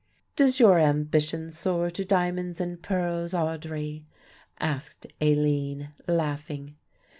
[0.35, 4.01] "Does your ambition soar to diamonds and pearls, Audry?"
[4.59, 6.73] asked Aline, laughing.